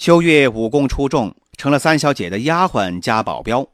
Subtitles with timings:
[0.00, 3.68] 秋月武功出众，成了三小姐的丫鬟加保镖。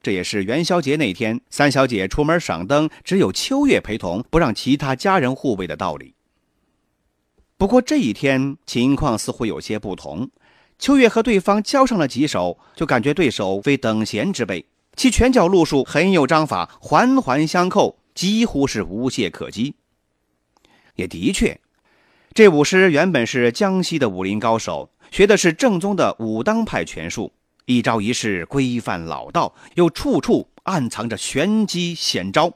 [0.00, 6.14] 这也是元宵节那天三小姐出门赏灯，只有秋月陪同，不让其他家人护卫的道理。
[7.58, 10.30] 不过这一天情况似乎有些不同，
[10.78, 14.64] 秋月和对方交上了几手，就感觉对手非等闲之辈，
[14.96, 19.74] 其拳脚路数很有章法，环环相扣，几乎是无懈可击。
[20.94, 21.60] 也的确，
[22.36, 24.90] 这武师原本是江西的武林高手。
[25.10, 27.32] 学的是正宗的武当派拳术，
[27.64, 32.52] 一招一式规范老道，又处处暗藏着玄机险招。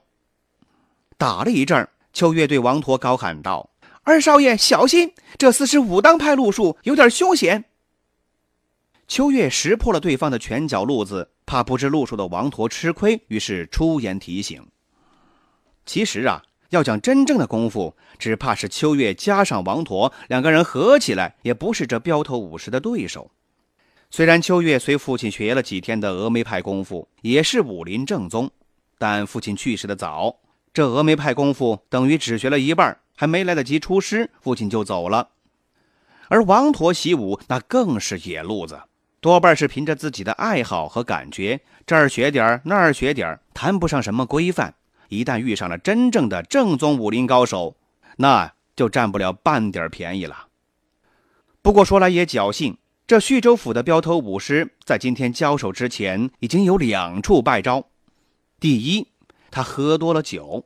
[1.17, 3.71] 打了一阵秋月对王陀高喊道
[4.05, 7.65] ：“二少爷小心，这厮是武当派路数，有点凶险。”
[9.09, 14.63] 秋月识破了对方的拳脚路子，怕不知路数的王陀吃亏，于是出言提醒
[15.87, 23.31] ：“其实啊。”要讲真正的功夫，只怕是秋月加上王陀两个人合起来，也不是这镖头武士的对手。
[24.11, 28.51] 虽然秋月随父亲学了几天的峨眉派功夫，也是武林正宗，
[28.99, 30.37] 但父亲去世的早，
[30.73, 35.29] 这峨眉派功夫等于只学了一半，还没来得及出师，父亲就走了。
[36.29, 38.81] 而王陀习武那更是野路子，
[39.21, 44.73] 多半是凭着自己的爱好和感觉，这儿学点那儿学点谈不上什么规范。
[45.11, 47.77] 一旦遇上了真正的正宗武林高手，
[48.17, 50.47] 那就占不了半点便宜了。
[51.61, 57.85] 不过说来也侥幸，这徐州府的镖头武师在今天交手之前已经有两处败招。
[58.61, 59.09] 第一，
[59.51, 60.65] 他喝多了酒，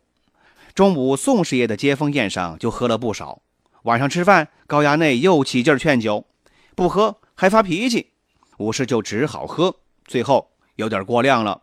[0.74, 3.40] 中午宋师爷的接风宴上就喝了不少，
[3.84, 6.26] 晚上吃饭高衙内又起劲劝酒，
[6.74, 8.10] 不喝还发脾气，
[8.58, 11.62] 武师就只好喝，最后有点过量了。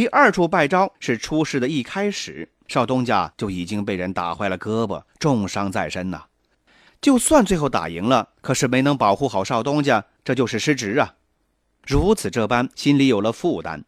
[0.00, 6.24] 第二处败招是出事的一开始，少东家就已经被人打坏了胳膊，重伤在身呐。
[7.02, 11.16] 就算最后打赢了，可是没能保护好少东家，这就是失职啊。
[11.86, 13.84] 如此这般，心里有了负担，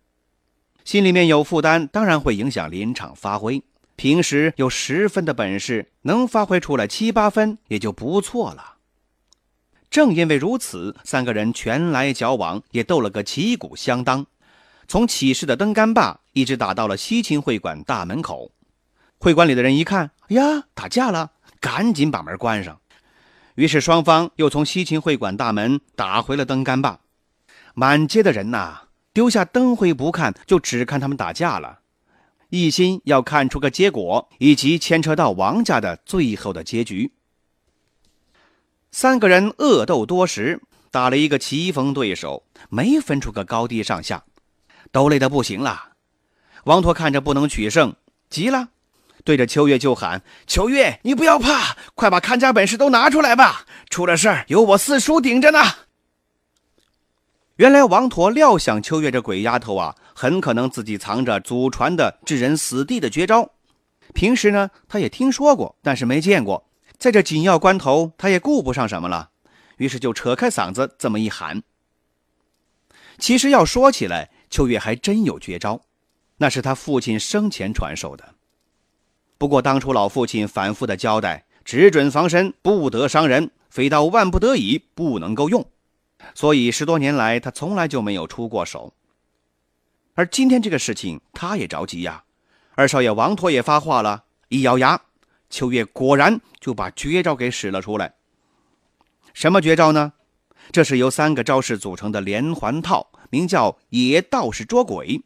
[0.84, 3.62] 心里面有负担，当然会影响临场发挥。
[3.96, 8.74] 平时有十分的本事，能发挥出来七八分也就不错了。
[9.88, 14.26] 正因为如此，三个人拳来脚往，也斗了个旗鼓相当。
[14.92, 18.50] 从起事的灯杆坝一直打到了西秦会馆大门口，
[19.16, 21.30] 会馆里的人一看，哎呀，打架了，
[21.60, 22.78] 赶紧把门关上。
[23.54, 27.00] 于是双方又从西秦会馆大门打回了灯杆坝。
[27.72, 28.82] 满街的人呐，
[29.14, 31.78] 丢下灯灰不看，就只看他们打架了，
[32.50, 37.14] 一心要看出个结果，以及牵扯到王家的最后的结局。
[38.90, 40.60] 三个人恶斗多时，
[40.90, 44.22] 打了一个棋逢对手，没分出个高低上下。
[44.92, 45.94] 都累得不行了，
[46.64, 47.96] 王驼看着不能取胜，
[48.28, 48.68] 急了，
[49.24, 53.64] 对着秋月就喊：“秋月，你不要怕，快把看家本事都拿出来吧！
[53.88, 55.58] 出了事儿有我四叔顶着呢。”
[57.56, 63.50] 原来王驼料想秋月这鬼丫头啊，很可能自己藏着祖传的置人死地的绝招。
[64.12, 66.68] 平时呢，他也听说过，但是没见过。
[66.98, 69.30] 在这紧要关头，他也顾不上什么了，
[69.76, 71.62] 于是就扯开嗓子这么一喊。
[73.18, 75.80] 其实要说起来，秋月还真有绝招，
[76.36, 78.34] 那是他父亲生前传授的。
[79.38, 85.66] 不过当初老父亲反复的交代，只准防身，不得伤人，非到万不得已不能够用，
[86.34, 88.92] 所以十多年来他从来就没有出过手。
[90.12, 92.22] 而今天这个事情，他也着急呀。
[92.74, 95.00] 二少爷王驼也发话了，一咬牙，
[95.48, 98.12] 秋月果然就把绝招给使了出来。
[99.32, 100.12] 什么绝招呢？
[100.70, 103.08] 这是由三个招式组成的连环套。
[103.32, 105.22] 名叫野道士捉鬼，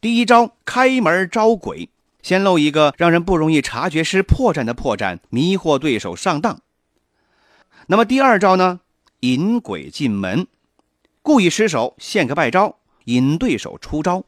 [0.00, 1.90] 第一招开门招鬼，
[2.22, 6.62] 先露一个让人不容易察觉失破绽的破绽，迷惑对手上当。
[7.88, 8.80] 那么第二招呢？
[9.20, 10.46] 引鬼进门，
[11.20, 14.24] 故意失手献个败招，引对手出招。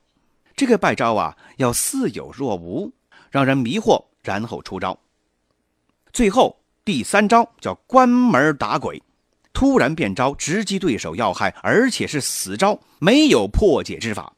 [0.55, 2.93] 这个败招啊，要似有若无，
[3.31, 4.99] 让人迷惑，然后出招。
[6.13, 9.03] 最后第三招叫关门打鬼。
[9.53, 14.33] 突然变招，直击对手要害，而且是死招，没有破解之法。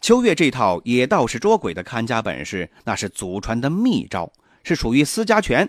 [0.00, 4.32] 秋月这套野道士捉鬼的看家本事，那是祖传的秘招，
[4.62, 5.68] 是属于私家权，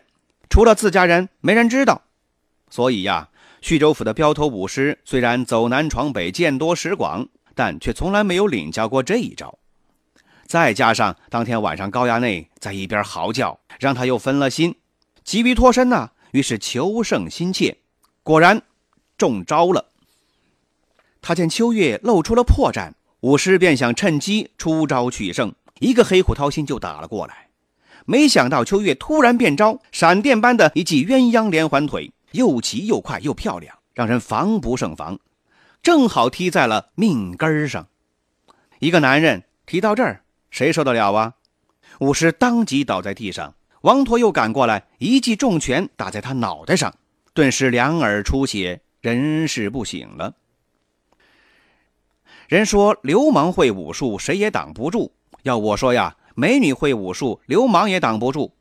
[0.49, 2.01] 除了自家人，没人知道。
[2.69, 3.27] 所以呀，
[3.59, 9.57] 徐州府的镖头武师虽然走南闯北，见多识广，但却从来没有领教过这一招。
[10.47, 14.73] 再加上当天晚上高衙内在一边嚎叫，让他又分了心，
[15.23, 17.77] 急于脱身呢，于是求胜心切，
[18.23, 18.61] 果然
[19.17, 19.85] 中招了。
[21.21, 27.49] 他见秋月露出了破绽，武师便想趁机出招取胜，一个黑虎掏心就打了过来。
[28.05, 32.11] 没想到秋月突然变招，闪电般的一记鸳鸯连环腿。
[32.31, 35.19] 又急又快又漂亮，让人防不胜防，
[35.83, 37.89] 正好踢在了命根上。
[38.79, 41.33] 一个男人踢到这儿，谁受得了啊？
[41.99, 46.93] 武师当即倒在地上，王陀又赶过来，一记重拳打在他脑袋上，
[47.33, 50.35] 顿时两耳出血，人事不省了。
[52.47, 55.11] 人说流氓会武术，谁也挡不住。
[55.43, 58.53] 要我说呀，美女会武术，流氓也挡不住。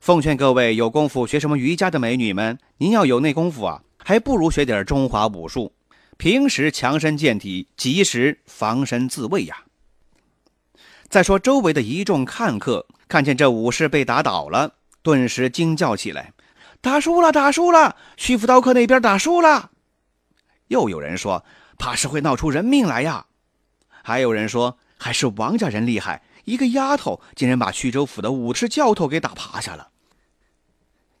[0.00, 5.72] 奉劝各位有功夫学什么瑜伽的美女们，您要有那功夫啊，还不如学点中华武术，
[6.16, 9.64] 平时强身健体，及时防身自卫呀。
[11.08, 16.32] 再说周围的一众看客看见这武士被打倒了，顿时惊叫起来
[16.80, 17.96] ：“打输了，打输了！
[18.16, 19.70] 徐福刀客那边打输了。”
[20.68, 21.44] 又有人说
[21.78, 23.26] ：“怕是会闹出人命来呀。”
[24.02, 29.88] 还有人说：“还是王家人厉害，一个丫头竟然把徐州府的武士教头给打趴下了。”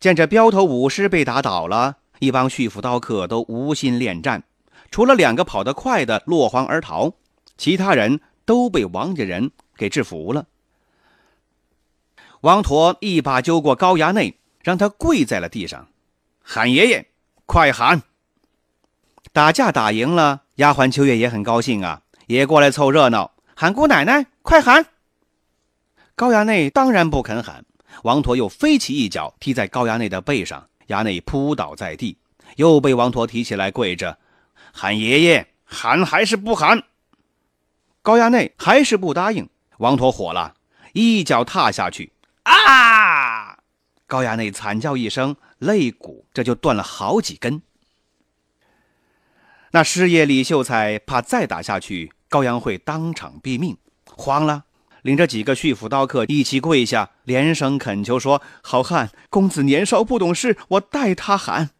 [0.00, 4.42] 见这镖头武士被打倒了，一帮徐府刀客都无心恋战，
[4.90, 7.14] 除了两个跑得快的落荒而逃，
[7.56, 10.46] 其他人都被王家人给制服了。
[12.40, 15.88] 王陀一把揪过高衙内，让他跪在了地上，
[16.42, 17.06] 喊爷爷，
[17.46, 18.02] 快喊！
[19.32, 24.86] 打架打赢了，丫鬟秋月也很高兴啊，也过来凑热闹，喊姑奶奶，快喊！
[26.14, 27.64] 高衙内当然不肯喊。
[28.02, 32.18] 王陀又飞起一脚踢在高衙内的背上，衙内扑倒在地，
[32.56, 34.18] 又被王陀提起来跪着，
[34.72, 36.82] 喊爷爷，喊还是不喊？
[38.02, 39.48] 高衙内还是不答应。
[39.84, 40.54] 王陀火了，
[40.94, 42.10] 一脚踏下去，
[42.44, 43.58] 啊！
[44.06, 47.60] 高衙内惨叫一声，肋骨这就断了好几根。
[49.72, 53.76] 那师爷李秀才怕再打下去，高阳会当场毙命，
[54.06, 54.64] 慌了。
[55.02, 61.72] 领着几个续斧刀客一起跪下，连声恳求说：“好汉，公子年少不懂事，我代他喊。”